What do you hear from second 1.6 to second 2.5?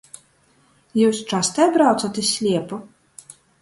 braucat iz